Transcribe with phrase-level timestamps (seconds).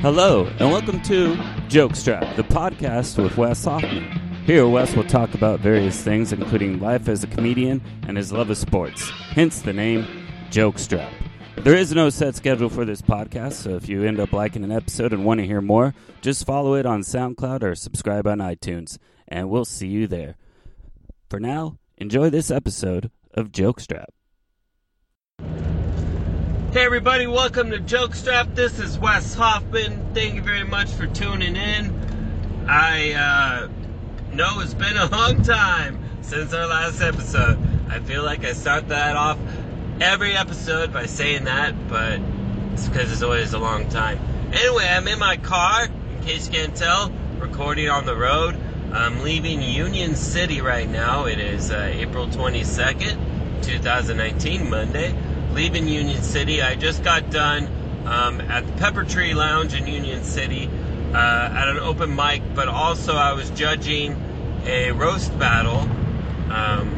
[0.00, 1.34] Hello, and welcome to
[1.68, 4.04] Jokestrap, the podcast with Wes Hoffman.
[4.46, 8.48] Here, Wes will talk about various things, including life as a comedian and his love
[8.48, 10.06] of sports, hence the name
[10.50, 11.10] Jokestrap.
[11.56, 14.70] There is no set schedule for this podcast, so if you end up liking an
[14.70, 18.98] episode and want to hear more, just follow it on SoundCloud or subscribe on iTunes,
[19.26, 20.36] and we'll see you there.
[21.28, 24.06] For now, enjoy this episode of Jokestrap.
[26.70, 28.54] Hey everybody, welcome to Jokestrap.
[28.54, 30.12] This is Wes Hoffman.
[30.12, 32.66] Thank you very much for tuning in.
[32.68, 33.68] I uh,
[34.34, 37.58] know it's been a long time since our last episode.
[37.88, 39.38] I feel like I start that off
[40.02, 42.20] every episode by saying that, but
[42.74, 44.18] it's because it's always a long time.
[44.52, 48.60] Anyway, I'm in my car, in case you can't tell, recording on the road.
[48.92, 51.24] I'm leaving Union City right now.
[51.24, 55.16] It is uh, April 22nd, 2019, Monday
[55.52, 56.62] leaving Union City.
[56.62, 57.68] I just got done
[58.06, 60.68] um, at the Pepper Tree Lounge in Union City
[61.12, 64.16] uh, at an open mic, but also I was judging
[64.66, 65.80] a roast battle.
[66.50, 66.94] Um,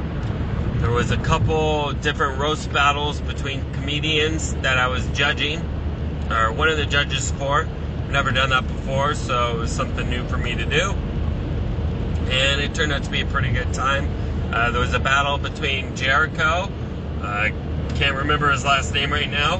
[0.80, 5.60] there was a couple different roast battles between comedians that I was judging,
[6.30, 7.62] or one of the judges for.
[7.62, 10.92] I've Never done that before, so it was something new for me to do.
[12.30, 14.10] And it turned out to be a pretty good time.
[14.52, 16.70] Uh, there was a battle between Jericho,
[17.22, 17.50] uh,
[17.90, 19.58] can't remember his last name right now.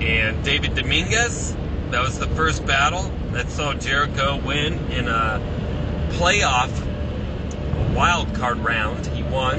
[0.00, 1.56] And David Dominguez.
[1.90, 5.40] That was the first battle that saw Jericho win in a
[6.10, 6.70] playoff
[7.94, 9.06] wild card round.
[9.06, 9.58] He won.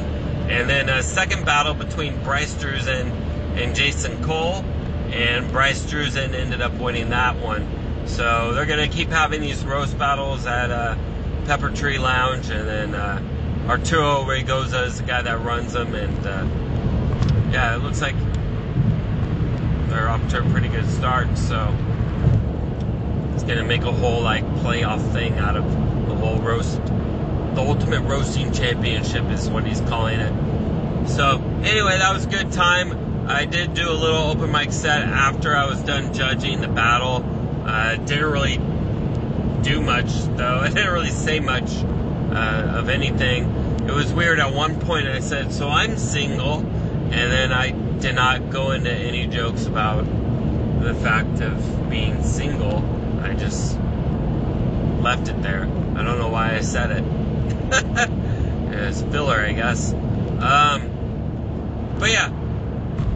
[0.50, 3.12] And then a second battle between Bryce Drusen
[3.58, 4.64] and Jason Cole.
[5.12, 7.68] And Bryce Drusen ended up winning that one.
[8.06, 10.96] So they're going to keep having these roast battles at uh,
[11.46, 12.50] Pepper Tree Lounge.
[12.50, 13.22] And then uh,
[13.68, 15.96] Arturo Raygoza is the guy that runs them.
[15.96, 16.48] And uh,
[17.52, 18.16] yeah, it looks like
[19.90, 21.38] they're off to a pretty good start.
[21.38, 21.76] So
[23.34, 25.64] it's gonna make a whole like playoff thing out of
[26.08, 26.84] the whole roast.
[26.84, 31.08] The ultimate roasting championship is what he's calling it.
[31.08, 33.28] So anyway, that was a good time.
[33.28, 37.24] I did do a little open mic set after I was done judging the battle.
[37.66, 38.58] Uh, didn't really
[39.62, 40.60] do much though.
[40.62, 43.46] I didn't really say much uh, of anything.
[43.88, 44.40] It was weird.
[44.40, 46.64] At one point, I said, "So I'm single."
[47.12, 50.06] And then I did not go into any jokes about
[50.82, 52.78] the fact of being single.
[53.22, 53.78] I just
[55.02, 55.64] left it there.
[55.96, 57.04] I don't know why I said it.
[58.74, 59.94] it's filler, I guess.
[59.94, 62.32] Um, but yeah,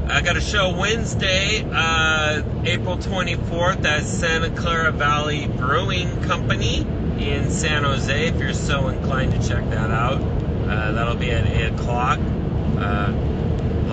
[0.09, 6.81] I got a show Wednesday, uh, April 24th at Santa Clara Valley Brewing Company
[7.19, 8.27] in San Jose.
[8.27, 12.19] If you're so inclined to check that out, uh, that'll be at 8 o'clock.
[12.77, 13.13] Uh,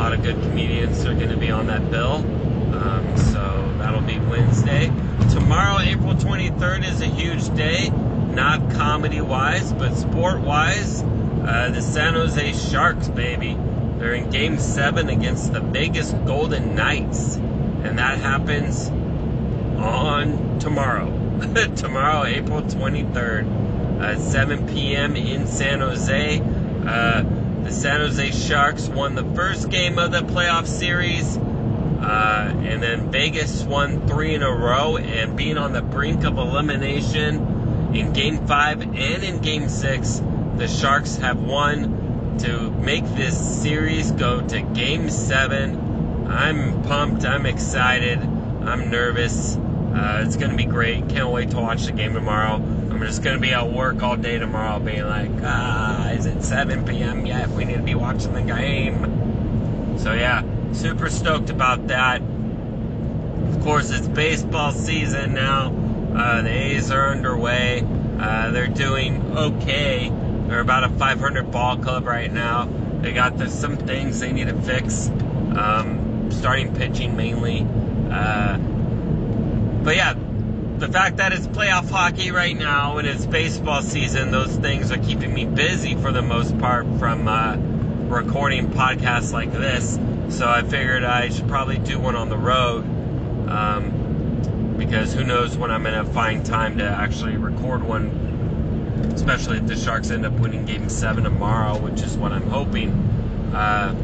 [0.01, 2.17] lot of good comedians are going to be on that bill.
[2.75, 4.87] Um, so that'll be Wednesday.
[5.31, 7.91] Tomorrow, April 23rd, is a huge day.
[7.91, 11.03] Not comedy wise, but sport wise.
[11.03, 13.59] Uh, the San Jose Sharks, baby.
[13.99, 17.37] They're in game seven against the Vegas Golden Knights.
[17.37, 18.89] And that happens
[19.79, 21.11] on tomorrow.
[21.77, 25.15] tomorrow, April 23rd, at 7 p.m.
[25.15, 26.41] in San Jose.
[26.87, 31.37] Uh, the San Jose Sharks won the first game of the playoff series.
[31.37, 36.39] Uh, and then Vegas won three in a row and being on the brink of
[36.39, 40.23] elimination in game five and in game six.
[40.57, 46.27] The Sharks have won to make this series go to game seven.
[46.27, 47.25] I'm pumped.
[47.25, 48.19] I'm excited.
[48.19, 49.57] I'm nervous.
[49.57, 51.09] Uh, it's going to be great.
[51.09, 52.59] Can't wait to watch the game tomorrow.
[52.91, 56.85] I'm just to be at work all day tomorrow, being like, ah, is it 7
[56.85, 57.25] p.m.
[57.25, 57.49] yet?
[57.49, 59.97] We need to be watching the game.
[59.99, 60.43] So, yeah,
[60.73, 62.21] super stoked about that.
[62.21, 65.73] Of course, it's baseball season now.
[66.15, 67.87] Uh, the A's are underway.
[68.19, 70.13] Uh, they're doing okay.
[70.49, 72.69] They're about a 500 ball club right now.
[73.01, 75.09] They got the, some things they need to fix.
[75.09, 77.67] Um, starting pitching mainly.
[78.11, 78.59] Uh,
[79.85, 80.15] but yeah,
[80.81, 84.97] the fact that it's playoff hockey right now and it's baseball season, those things are
[84.97, 87.57] keeping me busy for the most part from uh,
[88.09, 89.99] recording podcasts like this.
[90.35, 92.85] So I figured I should probably do one on the road
[93.51, 98.07] um, because who knows when I'm going to find time to actually record one,
[99.15, 102.91] especially if the Sharks end up winning Game Seven tomorrow, which is what I'm hoping.
[103.55, 103.95] Uh,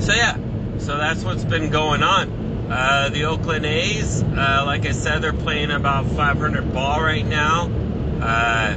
[0.00, 0.36] so yeah,
[0.78, 2.43] so that's what's been going on.
[2.68, 7.70] Uh, the Oakland A's, uh, like I said, they're playing about 500 ball right now.
[8.22, 8.76] Uh,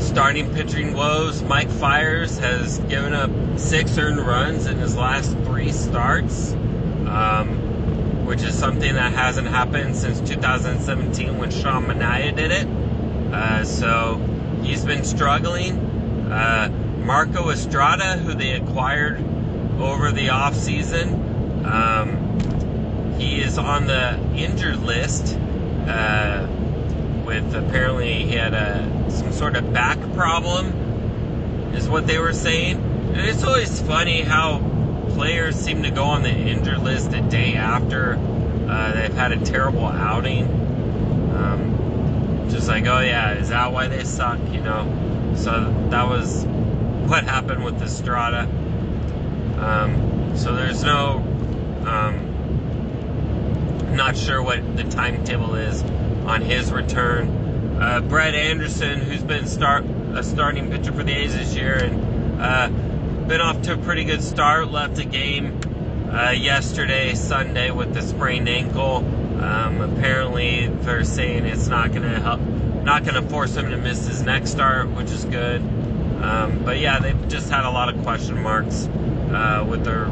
[0.00, 1.42] starting pitching woes.
[1.42, 6.52] Mike Fiers has given up six earned runs in his last three starts,
[7.06, 12.66] um, which is something that hasn't happened since 2017 when Sean Manaea did it.
[13.32, 14.16] Uh, so
[14.62, 15.78] he's been struggling.
[16.30, 19.24] Uh, Marco Estrada, who they acquired
[19.80, 21.29] over the offseason,
[21.64, 25.36] um, he is on the injured list.
[25.86, 26.46] Uh,
[27.24, 30.66] with apparently he had a some sort of back problem,
[31.74, 32.76] is what they were saying.
[33.14, 34.58] And it's always funny how
[35.10, 38.18] players seem to go on the injured list a day after
[38.68, 40.44] uh, they've had a terrible outing.
[41.34, 44.38] Um, just like, oh yeah, is that why they suck?
[44.52, 45.34] You know.
[45.36, 46.44] So that was
[47.06, 48.48] what happened with Estrada.
[49.58, 51.26] Um, so there's no.
[51.86, 52.30] Um,
[53.96, 55.82] not sure what the timetable is
[56.26, 57.28] on his return.
[57.80, 59.84] Uh, Brett Anderson, who's been start
[60.14, 62.68] a starting pitcher for the A's this year and uh,
[63.26, 65.60] been off to a pretty good start, left a game
[66.10, 68.96] uh, yesterday, Sunday, with the sprained ankle.
[69.40, 73.76] Um, apparently, they're saying it's not going to help, not going to force him to
[73.76, 75.60] miss his next start, which is good.
[76.22, 78.86] Um, but yeah, they've just had a lot of question marks
[79.32, 80.06] uh, with their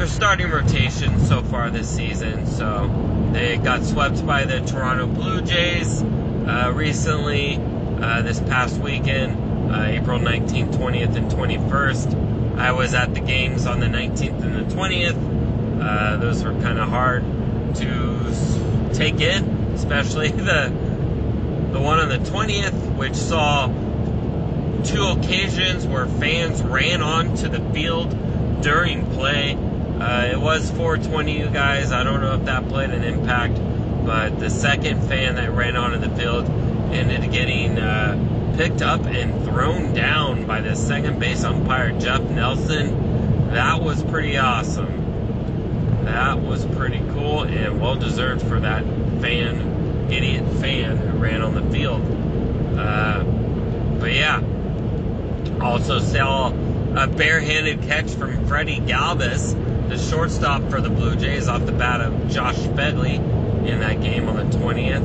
[0.00, 2.46] their starting rotation so far this season.
[2.46, 2.88] So
[3.34, 7.58] they got swept by the Toronto Blue Jays uh, recently,
[8.00, 12.56] uh, this past weekend, uh, April 19th, 20th, and 21st.
[12.56, 15.82] I was at the games on the 19th and the 20th.
[15.82, 17.22] Uh, those were kind of hard
[17.74, 19.44] to take in,
[19.74, 20.72] especially the
[21.72, 23.66] the one on the 20th, which saw
[24.82, 29.58] two occasions where fans ran onto the field during play.
[30.00, 31.92] Uh, it was 420, you guys.
[31.92, 33.56] I don't know if that played an impact,
[34.06, 36.48] but the second fan that ran onto the field
[36.90, 42.22] ended up getting uh, picked up and thrown down by the second base umpire, Jeff
[42.22, 43.50] Nelson.
[43.52, 46.04] That was pretty awesome.
[46.06, 48.82] That was pretty cool and well deserved for that
[49.20, 52.00] fan, idiot fan who ran on the field.
[52.78, 53.22] Uh,
[54.00, 54.42] but yeah,
[55.60, 56.48] also saw
[56.96, 59.54] a barehanded catch from Freddie Galvis
[59.90, 63.16] the shortstop for the Blue Jays off the bat of Josh Phegley
[63.66, 65.02] in that game on the 20th.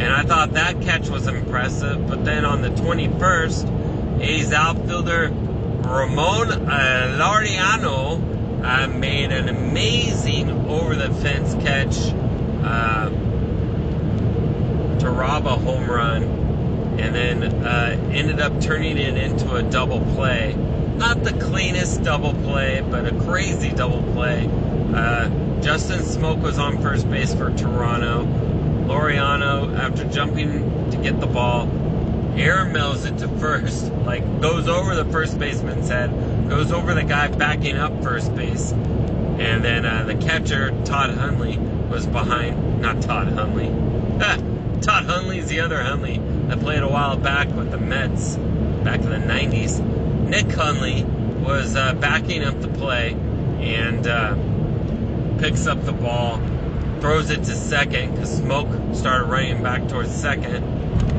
[0.00, 2.06] And I thought that catch was impressive.
[2.06, 6.48] But then on the 21st, A's outfielder Ramon
[7.18, 11.96] Laureano uh, made an amazing over the fence catch
[12.62, 13.08] uh,
[15.00, 16.22] to rob a home run
[17.00, 20.54] and then uh, ended up turning it into a double play
[20.96, 24.48] not the cleanest double play, but a crazy double play.
[24.94, 25.28] Uh,
[25.60, 28.24] Justin Smoak was on first base for Toronto.
[28.86, 31.68] Laureano, after jumping to get the ball,
[32.36, 36.10] air mills it to first, like goes over the first baseman's head,
[36.48, 41.58] goes over the guy backing up first base, and then uh, the catcher Todd Hundley
[41.90, 42.82] was behind.
[42.82, 43.68] Not Todd Hundley.
[44.82, 46.18] Todd Hundley's the other Hundley
[46.48, 48.36] that played a while back with the Mets
[48.84, 49.80] back in the 90s.
[50.28, 54.34] Nick Hundley was uh, backing up the play and uh,
[55.38, 56.38] picks up the ball,
[57.00, 60.64] throws it to second because Smoak started running back towards second,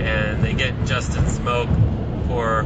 [0.01, 1.67] and they get Justin Smoak
[2.27, 2.65] for,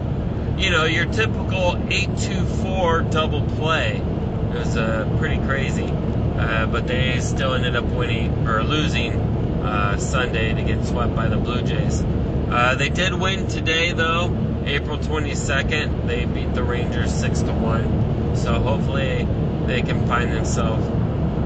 [0.57, 3.97] you know, your typical 8-2-4 double play.
[3.97, 9.97] It was uh, pretty crazy, uh, but they still ended up winning or losing uh,
[9.97, 12.03] Sunday to get swept by the Blue Jays.
[12.49, 14.46] Uh, they did win today, though.
[14.67, 18.35] April 22nd, they beat the Rangers 6 to 1.
[18.35, 19.25] So hopefully
[19.65, 20.85] they can find themselves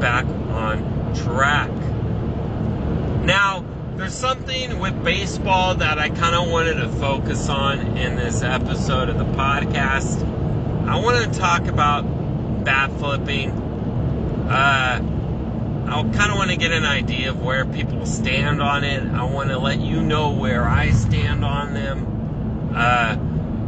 [0.01, 1.69] back on track.
[3.23, 3.63] Now,
[3.95, 9.09] there's something with baseball that I kind of wanted to focus on in this episode
[9.09, 10.27] of the podcast.
[10.87, 12.01] I want to talk about
[12.65, 13.51] bat flipping.
[13.51, 14.99] Uh,
[15.87, 19.03] I kind of want to get an idea of where people stand on it.
[19.03, 22.10] I want to let you know where I stand on them.
[22.75, 23.17] Uh,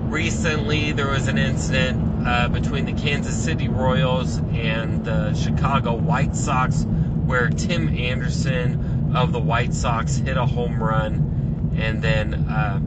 [0.10, 6.36] recently, there was an incident uh, between the Kansas City Royals and the Chicago White
[6.36, 6.86] Sox
[7.25, 12.79] where Tim Anderson of the White Sox hit a home run and then uh,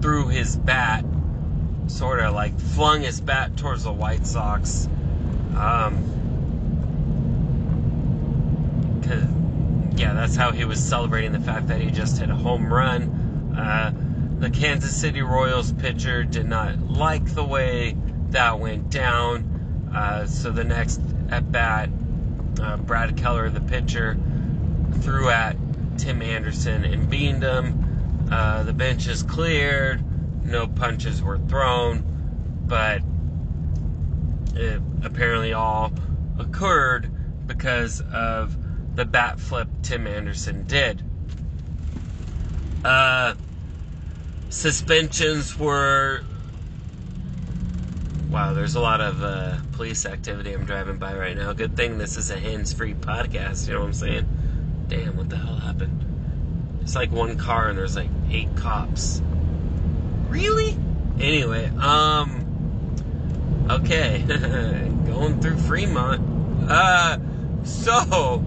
[0.00, 1.04] threw his bat,
[1.86, 4.88] sort of like flung his bat towards the White Sox.
[5.56, 6.12] Um,
[9.96, 13.54] yeah, that's how he was celebrating the fact that he just hit a home run.
[13.56, 13.92] Uh,
[14.42, 17.96] the Kansas City Royals pitcher did not like the way
[18.30, 19.88] that went down.
[19.94, 21.88] Uh, so the next at bat,
[22.60, 24.18] uh, Brad Keller, the pitcher,
[25.00, 25.56] threw at
[25.96, 28.28] Tim Anderson and beamed him.
[28.32, 30.02] Uh, the bench is cleared.
[30.44, 32.02] No punches were thrown,
[32.66, 33.00] but
[34.56, 35.92] it apparently all
[36.40, 37.08] occurred
[37.46, 38.56] because of
[38.96, 41.00] the bat flip Tim Anderson did.
[42.84, 43.34] Uh,
[44.52, 46.22] suspensions were.
[48.30, 51.52] Wow, there's a lot of uh, police activity I'm driving by right now.
[51.52, 54.84] Good thing this is a hands free podcast, you know what I'm saying?
[54.88, 56.78] Damn, what the hell happened?
[56.82, 59.20] It's like one car and there's like eight cops.
[60.28, 60.76] Really?
[61.20, 62.38] Anyway, um.
[63.70, 64.22] Okay.
[65.06, 66.70] Going through Fremont.
[66.70, 67.18] Uh,
[67.64, 68.38] so.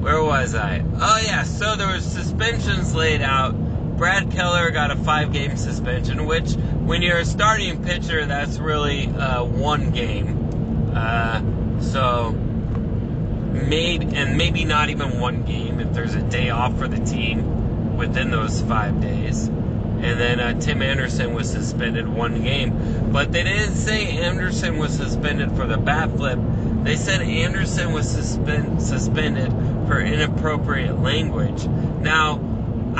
[0.00, 0.84] Where was I?
[1.00, 3.54] Oh, yeah, so there was suspensions laid out.
[3.98, 9.08] Brad Keller got a five game suspension, which, when you're a starting pitcher, that's really
[9.08, 10.92] uh, one game.
[10.94, 11.42] Uh,
[11.80, 17.04] so maybe and maybe not even one game if there's a day off for the
[17.04, 19.48] team within those five days.
[19.48, 24.96] And then uh, Tim Anderson was suspended one game, but they didn't say Anderson was
[24.96, 26.38] suspended for the bat flip.
[26.84, 29.50] They said Anderson was suspend, suspended
[29.88, 31.66] for inappropriate language.
[31.66, 32.36] Now,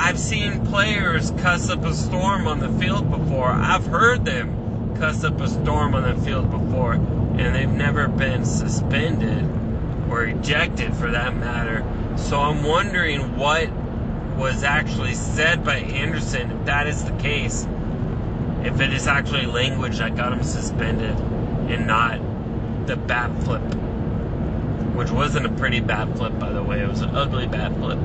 [0.00, 3.50] I've seen players cuss up a storm on the field before.
[3.50, 8.44] I've heard them cuss up a storm on the field before, and they've never been
[8.44, 9.44] suspended
[10.08, 11.84] or ejected for that matter.
[12.16, 13.70] So I'm wondering what
[14.36, 17.66] was actually said by Anderson, if that is the case.
[18.62, 21.16] If it is actually language that got him suspended
[21.68, 22.20] and not
[22.86, 23.62] the bat flip.
[24.94, 26.82] Which wasn't a pretty bat flip, by the way.
[26.82, 27.98] It was an ugly bat flip.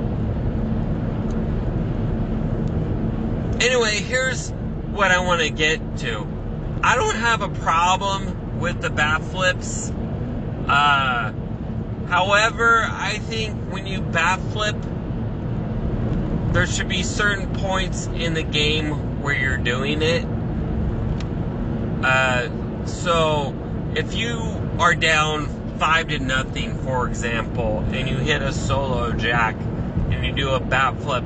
[3.63, 4.51] Anyway, here's
[4.91, 6.27] what I want to get to.
[6.83, 9.89] I don't have a problem with the bat flips.
[10.67, 11.31] Uh,
[12.07, 14.75] However, I think when you bat flip,
[16.53, 20.25] there should be certain points in the game where you're doing it.
[22.05, 23.55] Uh, so,
[23.95, 24.39] if you
[24.77, 25.47] are down
[25.79, 29.55] five to nothing, for example, and you hit a solo jack
[30.11, 31.23] and you do a bat flip,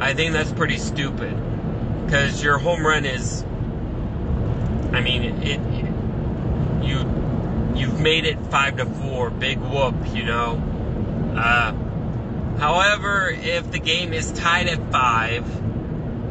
[0.00, 1.43] I think that's pretty stupid
[2.04, 3.44] because your home run is.
[4.92, 5.60] I mean, it, it
[6.84, 6.98] you
[7.74, 9.30] you've made it five to four.
[9.30, 10.62] Big whoop, you know.
[11.36, 11.72] Uh,
[12.58, 15.44] however, if the game is tied at five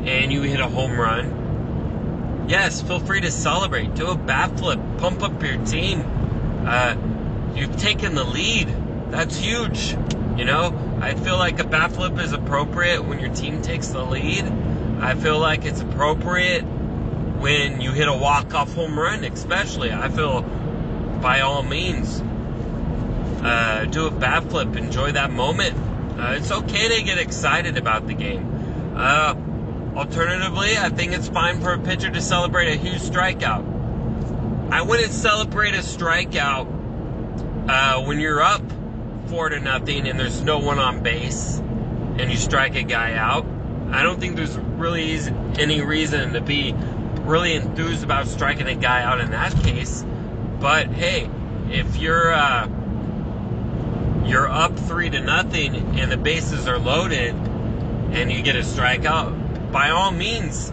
[0.08, 3.96] and you hit a home run, yes, feel free to celebrate.
[3.96, 4.80] Do a bat flip.
[4.98, 6.04] Pump up your team.
[6.66, 6.96] Uh,
[7.56, 8.74] you've taken the lead.
[9.10, 9.96] That's huge.
[10.38, 14.04] You know, I feel like a bat flip is appropriate when your team takes the
[14.04, 14.52] lead.
[15.04, 19.92] I feel like it's appropriate when you hit a walk-off home run, especially.
[19.92, 20.44] I feel
[21.22, 22.22] by all means,
[23.44, 24.78] uh, do a bat flip.
[24.78, 25.76] Enjoy that moment.
[26.18, 28.94] Uh, it's okay to get excited about the game.
[28.96, 29.36] Uh,
[29.94, 34.72] alternatively, I think it's fine for a pitcher to celebrate a huge strikeout.
[34.72, 36.68] I wouldn't celebrate a strikeout
[37.68, 38.62] uh, when you're up
[39.28, 43.46] four to nothing and there's no one on base and you strike a guy out.
[43.94, 45.20] I don't think there's really
[45.60, 46.74] any reason to be
[47.22, 50.04] really enthused about striking a guy out in that case.
[50.60, 51.30] But hey,
[51.70, 52.68] if you're uh,
[54.26, 59.72] you're up three to nothing and the bases are loaded and you get a strikeout,
[59.72, 60.72] by all means,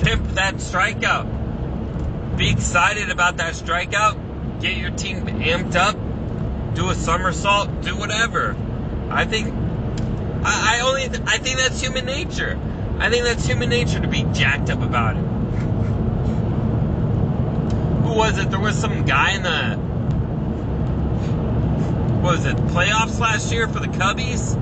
[0.00, 2.36] pimp that strikeout.
[2.36, 4.60] Be excited about that strikeout.
[4.60, 5.96] Get your team amped up.
[6.74, 7.82] Do a somersault.
[7.82, 8.56] Do whatever.
[9.10, 9.54] I think
[10.44, 12.58] I, I only I think that's human nature.
[12.98, 15.24] I think that's human nature to be jacked up about it
[18.04, 18.50] Who was it?
[18.50, 19.76] There was some guy in the
[22.20, 24.60] what was it playoffs last year for the Cubbies.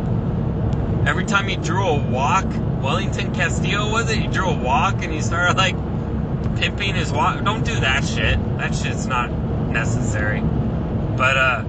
[1.07, 2.47] Every time he drew a walk,
[2.83, 4.19] Wellington Castillo was it?
[4.19, 5.77] He drew a walk and he started like
[6.57, 7.45] pimping his walk.
[7.45, 8.39] Don't do that shit.
[8.59, 9.31] That shit's not
[9.71, 10.41] necessary.
[10.41, 11.65] But uh,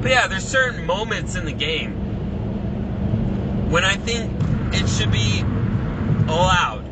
[0.00, 2.05] but yeah, there's certain moments in the game
[3.68, 4.32] when I think
[4.74, 5.40] it should be
[6.28, 6.84] allowed.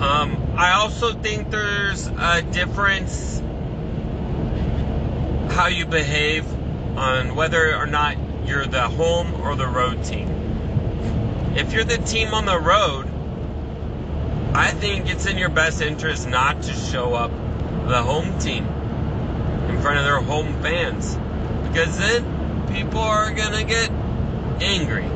[0.00, 3.40] Um, I also think there's a difference
[5.52, 6.46] how you behave
[6.96, 10.28] on whether or not you're the home or the road team.
[11.56, 13.08] If you're the team on the road,
[14.54, 17.30] I think it's in your best interest not to show up
[17.88, 18.66] the home team
[19.68, 21.16] in front of their home fans
[21.68, 23.90] because then people are gonna get
[24.60, 25.11] angry.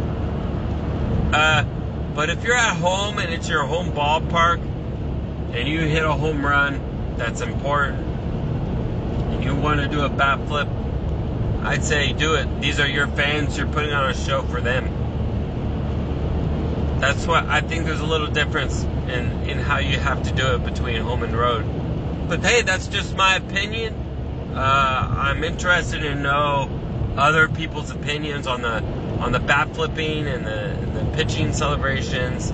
[1.32, 1.64] Uh,
[2.14, 4.60] but if you're at home and it's your home ballpark,
[5.54, 10.46] and you hit a home run that's important, and you want to do a bat
[10.46, 10.68] flip,
[11.62, 12.60] I'd say do it.
[12.60, 13.58] These are your fans.
[13.58, 14.88] You're putting on a show for them.
[17.00, 17.84] That's what I think.
[17.86, 21.36] There's a little difference in in how you have to do it between home and
[21.36, 21.64] road.
[22.28, 23.94] But hey, that's just my opinion.
[24.54, 26.70] Uh, I'm interested to know
[27.16, 28.80] other people's opinions on the
[29.20, 32.52] on the bat flipping and the, the pitching celebrations.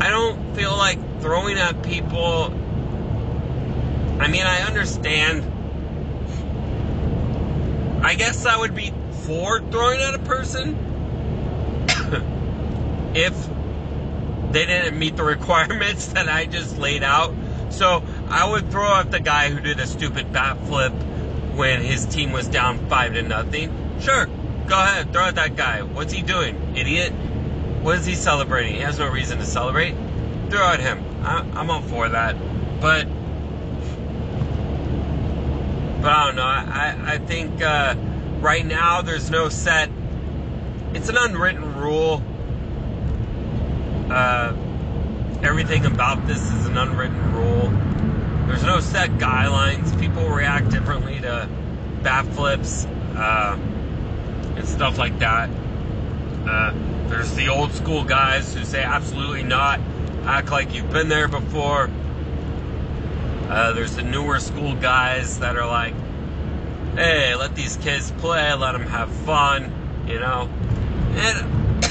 [0.00, 2.46] I don't feel like throwing at people.
[4.18, 5.44] I mean, I understand.
[8.02, 8.92] I guess I would be
[9.24, 10.74] for throwing at a person
[13.14, 13.34] if
[14.52, 17.34] they didn't meet the requirements that I just laid out.
[17.68, 20.92] So I would throw at the guy who did a stupid bat flip
[21.54, 23.70] when his team was down five to nothing.
[24.00, 24.26] Sure,
[24.70, 25.82] go ahead, throw at that guy.
[25.82, 27.12] What's he doing, idiot?
[27.82, 28.74] What is he celebrating?
[28.74, 29.96] He has no reason to celebrate.
[30.48, 31.04] Throw at him.
[31.24, 32.36] I, am all for that,
[32.80, 33.06] but
[36.00, 36.42] but I don't know.
[36.44, 37.96] I I think uh,
[38.38, 39.90] right now there's no set.
[40.94, 42.22] It's an unwritten rule.
[44.08, 44.54] Uh,
[45.42, 47.70] everything about this is an unwritten rule.
[48.46, 49.98] There's no set guidelines.
[50.00, 51.48] People react differently to
[52.02, 52.86] bat flips
[53.16, 53.58] uh,
[54.60, 55.48] and stuff like that.
[56.46, 56.72] Uh,
[57.08, 59.80] there's the old school guys who say absolutely not,
[60.24, 61.90] act like you've been there before.
[63.48, 65.94] Uh, there's the newer school guys that are like,
[66.94, 70.48] hey, let these kids play, let them have fun, you know.
[71.14, 71.84] And,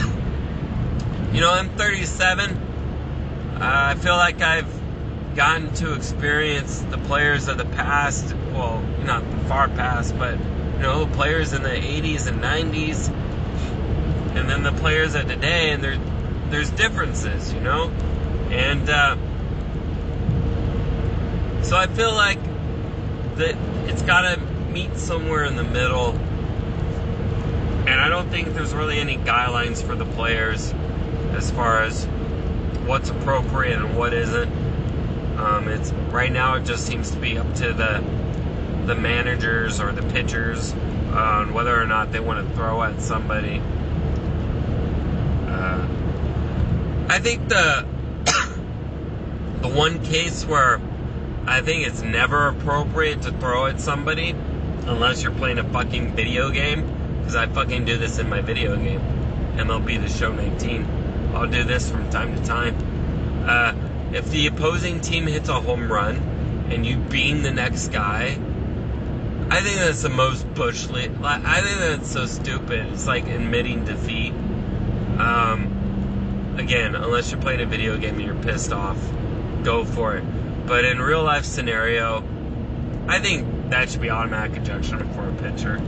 [1.33, 2.51] you know, I'm 37.
[2.51, 4.71] Uh, I feel like I've
[5.35, 10.37] gotten to experience the players of the past, well, not the far past, but,
[10.79, 13.09] you know, players in the 80s and 90s,
[14.35, 15.97] and then the players of today, and there,
[16.49, 17.89] there's differences, you know?
[18.49, 19.17] And, uh,
[21.63, 22.39] so I feel like
[23.35, 23.57] that
[23.89, 24.39] it's got to
[24.71, 26.11] meet somewhere in the middle.
[27.85, 30.73] And I don't think there's really any guidelines for the players
[31.33, 32.05] as far as
[32.85, 34.49] what's appropriate and what isn't.
[35.37, 38.01] Um, it's right now it just seems to be up to the
[38.89, 40.73] the managers or the pitchers
[41.13, 43.61] on whether or not they want to throw at somebody.
[45.47, 45.87] Uh,
[47.07, 47.85] I think the
[49.61, 50.81] the one case where
[51.45, 54.31] I think it's never appropriate to throw at somebody
[54.87, 56.81] unless you're playing a fucking video game.
[57.19, 59.01] Because I fucking do this in my video game,
[59.55, 61.31] MLB The Show 19.
[61.35, 62.75] I'll do this from time to time.
[63.47, 63.75] Uh,
[64.13, 66.15] if the opposing team hits a home run
[66.71, 68.39] and you beam the next guy,
[69.51, 71.11] I think that's the most bush league.
[71.23, 72.85] I think that's so stupid.
[72.93, 74.31] It's like admitting defeat.
[75.19, 78.97] Um, again, unless you're playing a video game and you're pissed off,
[79.63, 80.23] go for it.
[80.67, 82.23] But in real life scenario,
[83.07, 85.81] I think that should be automatic ejection for a pitcher.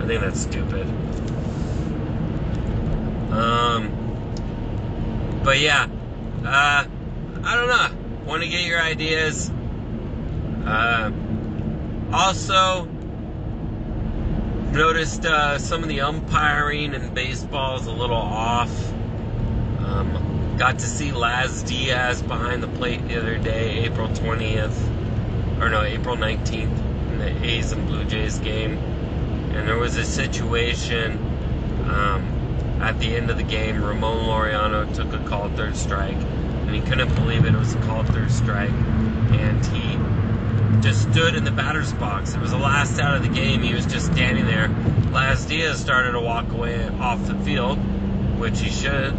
[0.00, 0.86] I think that's stupid.
[3.32, 3.92] Um,
[5.44, 5.86] but yeah,
[6.44, 6.84] uh,
[7.44, 8.24] I don't know.
[8.26, 9.50] Want to get your ideas?
[10.64, 11.12] Uh,
[12.12, 12.88] also,
[14.74, 18.92] noticed uh, some of the umpiring in baseball is a little off.
[19.78, 25.68] Um, Got to see Laz Diaz behind the plate the other day, April 20th, or
[25.68, 28.78] no, April 19th, in the A's and Blue Jays game.
[29.54, 31.18] And there was a situation
[31.88, 33.82] um, at the end of the game.
[33.82, 37.54] Ramon Laureano took a called third strike, and he couldn't believe it.
[37.54, 39.96] It was a called third strike, and he
[40.82, 42.34] just stood in the batter's box.
[42.34, 43.62] It was the last out of the game.
[43.62, 44.68] He was just standing there.
[45.12, 47.78] Laz Diaz started to walk away off the field,
[48.38, 49.14] which he should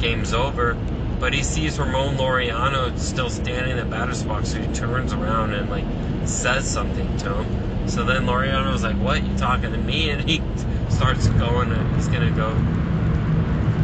[0.00, 0.74] game's over.
[1.18, 5.54] But he sees Ramon Laureano still standing in the batter's box, so he turns around
[5.54, 5.84] and like
[6.26, 7.88] says something to him.
[7.88, 9.24] So then Laureano's like, "What?
[9.24, 10.42] You talking to me?" And he
[10.90, 11.70] starts going.
[11.94, 12.52] He's gonna go.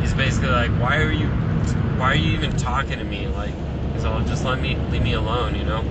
[0.00, 1.28] He's basically like, "Why are you?
[1.96, 3.54] Why are you even talking to me?" Like,
[3.94, 5.84] he's all, "Just let me leave me alone," you know.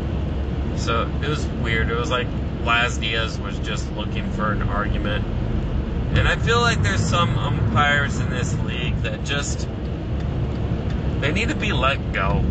[0.82, 1.92] So it was weird.
[1.92, 2.26] It was like
[2.64, 5.24] Laz Diaz was just looking for an argument.
[6.18, 9.70] And I feel like there's some umpires in this league that just
[11.20, 12.44] they need to be let go.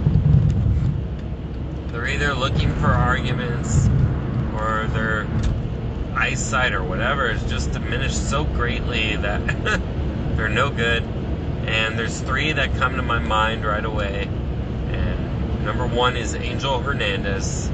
[1.89, 3.89] They're either looking for arguments
[4.55, 5.27] or their
[6.15, 9.45] eyesight or whatever is just diminished so greatly that
[10.37, 11.03] they're no good.
[11.67, 14.29] And there's three that come to my mind right away.
[14.93, 17.73] And number one is Angel Hernandez.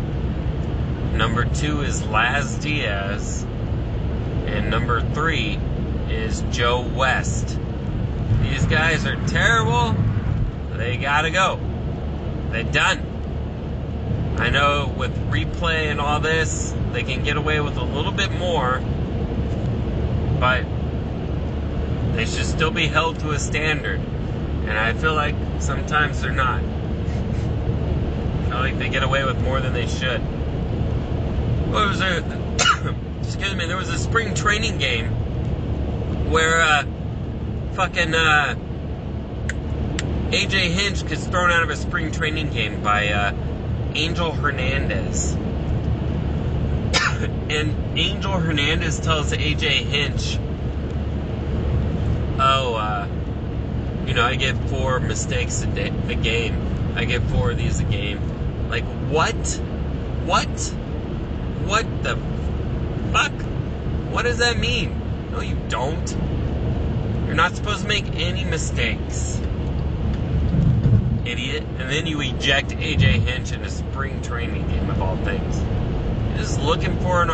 [1.12, 3.44] Number two is Laz Diaz.
[4.46, 5.58] And number three
[6.08, 7.58] is Joe West.
[8.42, 9.94] These guys are terrible
[10.76, 11.58] they gotta go.
[12.50, 14.34] They're done.
[14.38, 18.30] I know with replay and all this, they can get away with a little bit
[18.32, 18.80] more,
[20.38, 20.64] but
[22.14, 24.00] they should still be held to a standard.
[24.66, 26.60] And I feel like sometimes they're not.
[26.62, 30.20] I feel like they get away with more than they should.
[31.70, 32.24] What was it?
[33.22, 35.08] excuse me, there was a spring training game
[36.30, 36.84] where uh,
[37.72, 38.54] fucking uh,
[40.30, 43.32] AJ Hinch gets thrown out of a spring training game by uh,
[43.94, 45.32] Angel Hernandez.
[47.50, 50.38] and Angel Hernandez tells AJ Hinch,
[52.38, 53.08] "Oh, uh,
[54.06, 56.94] you know, I get four mistakes a, day, a game.
[56.96, 58.68] I get four of these a game.
[58.68, 59.34] Like what?
[60.24, 60.74] What?
[61.66, 62.16] What the
[63.12, 63.32] fuck?
[64.12, 64.94] What does that mean?
[65.32, 66.16] No, you don't.
[67.26, 69.40] You're not supposed to make any mistakes."
[71.24, 71.64] Idiot.
[71.80, 75.60] And then you eject AJ Hinch in a spring training game of all things.
[76.28, 77.30] You're just looking for an.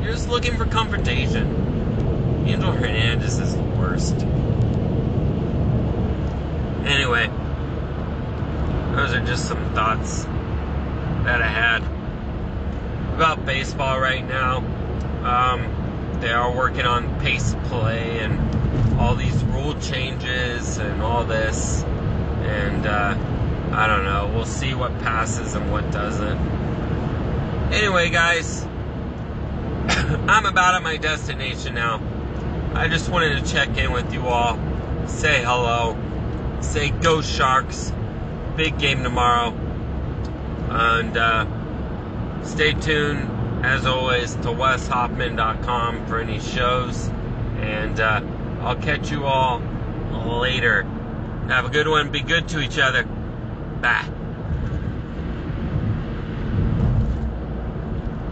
[0.00, 2.44] You're just looking for confrontation.
[2.46, 4.14] Angel Hernandez is the worst.
[6.86, 7.28] Anyway,
[8.94, 10.24] those are just some thoughts
[11.24, 11.99] that I had
[13.20, 14.60] about baseball right now.
[15.24, 21.82] Um, they are working on pace play and all these rule changes and all this.
[21.82, 23.14] And uh,
[23.72, 24.32] I don't know.
[24.34, 26.38] We'll see what passes and what doesn't.
[27.74, 28.64] Anyway, guys,
[30.26, 32.00] I'm about at my destination now.
[32.72, 34.58] I just wanted to check in with you all,
[35.06, 35.94] say hello,
[36.62, 37.92] say go Sharks.
[38.56, 39.50] Big game tomorrow.
[40.70, 41.59] And uh,
[42.42, 47.08] stay tuned, as always, to weshoffman.com for any shows.
[47.58, 48.22] And uh,
[48.60, 49.60] I'll catch you all
[50.38, 50.82] later.
[51.48, 52.10] Have a good one.
[52.10, 53.04] Be good to each other.
[53.82, 54.08] Bye.